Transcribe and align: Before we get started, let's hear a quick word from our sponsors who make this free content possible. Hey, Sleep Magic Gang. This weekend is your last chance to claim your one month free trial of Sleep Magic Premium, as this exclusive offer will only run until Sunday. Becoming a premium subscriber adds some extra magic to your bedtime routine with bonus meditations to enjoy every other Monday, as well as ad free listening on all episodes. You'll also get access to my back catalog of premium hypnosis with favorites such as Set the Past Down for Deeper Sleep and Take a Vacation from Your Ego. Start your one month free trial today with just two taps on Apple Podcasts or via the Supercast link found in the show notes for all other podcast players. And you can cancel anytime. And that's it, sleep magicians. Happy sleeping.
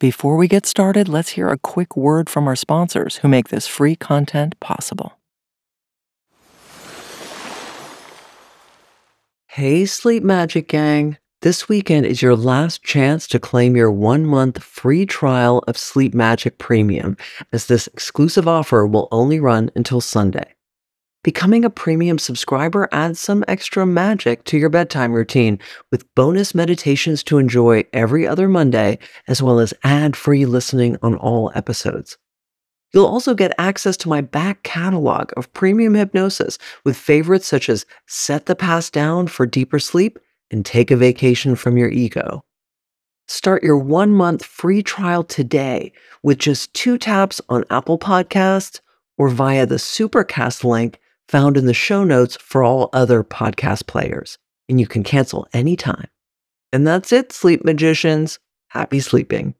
Before 0.00 0.38
we 0.38 0.48
get 0.48 0.64
started, 0.64 1.10
let's 1.10 1.28
hear 1.30 1.48
a 1.48 1.58
quick 1.58 1.94
word 1.94 2.30
from 2.30 2.48
our 2.48 2.56
sponsors 2.56 3.16
who 3.16 3.28
make 3.28 3.48
this 3.48 3.66
free 3.66 3.94
content 3.94 4.58
possible. 4.58 5.18
Hey, 9.48 9.84
Sleep 9.84 10.22
Magic 10.22 10.68
Gang. 10.68 11.18
This 11.42 11.68
weekend 11.68 12.06
is 12.06 12.22
your 12.22 12.34
last 12.34 12.82
chance 12.82 13.28
to 13.28 13.38
claim 13.38 13.76
your 13.76 13.90
one 13.90 14.24
month 14.24 14.62
free 14.62 15.04
trial 15.04 15.62
of 15.68 15.76
Sleep 15.76 16.14
Magic 16.14 16.56
Premium, 16.56 17.18
as 17.52 17.66
this 17.66 17.86
exclusive 17.88 18.48
offer 18.48 18.86
will 18.86 19.06
only 19.12 19.38
run 19.38 19.70
until 19.76 20.00
Sunday. 20.00 20.54
Becoming 21.22 21.66
a 21.66 21.70
premium 21.70 22.18
subscriber 22.18 22.88
adds 22.92 23.20
some 23.20 23.44
extra 23.46 23.84
magic 23.84 24.44
to 24.44 24.56
your 24.56 24.70
bedtime 24.70 25.12
routine 25.12 25.58
with 25.90 26.06
bonus 26.14 26.54
meditations 26.54 27.22
to 27.24 27.36
enjoy 27.36 27.84
every 27.92 28.26
other 28.26 28.48
Monday, 28.48 28.98
as 29.28 29.42
well 29.42 29.58
as 29.60 29.74
ad 29.84 30.16
free 30.16 30.46
listening 30.46 30.96
on 31.02 31.16
all 31.16 31.52
episodes. 31.54 32.16
You'll 32.94 33.04
also 33.04 33.34
get 33.34 33.52
access 33.58 33.98
to 33.98 34.08
my 34.08 34.22
back 34.22 34.62
catalog 34.62 35.30
of 35.36 35.52
premium 35.52 35.92
hypnosis 35.92 36.56
with 36.86 36.96
favorites 36.96 37.46
such 37.46 37.68
as 37.68 37.84
Set 38.06 38.46
the 38.46 38.56
Past 38.56 38.94
Down 38.94 39.26
for 39.26 39.44
Deeper 39.44 39.78
Sleep 39.78 40.18
and 40.50 40.64
Take 40.64 40.90
a 40.90 40.96
Vacation 40.96 41.54
from 41.54 41.76
Your 41.76 41.90
Ego. 41.90 42.42
Start 43.28 43.62
your 43.62 43.76
one 43.76 44.12
month 44.12 44.42
free 44.42 44.82
trial 44.82 45.22
today 45.22 45.92
with 46.22 46.38
just 46.38 46.72
two 46.72 46.96
taps 46.96 47.42
on 47.50 47.64
Apple 47.68 47.98
Podcasts 47.98 48.80
or 49.18 49.28
via 49.28 49.66
the 49.66 49.74
Supercast 49.74 50.64
link 50.64 50.98
found 51.30 51.56
in 51.56 51.66
the 51.66 51.72
show 51.72 52.02
notes 52.02 52.36
for 52.40 52.64
all 52.64 52.90
other 52.92 53.22
podcast 53.22 53.86
players. 53.86 54.36
And 54.68 54.80
you 54.80 54.86
can 54.88 55.04
cancel 55.04 55.46
anytime. 55.52 56.08
And 56.72 56.84
that's 56.86 57.12
it, 57.12 57.32
sleep 57.32 57.64
magicians. 57.64 58.40
Happy 58.68 58.98
sleeping. 58.98 59.54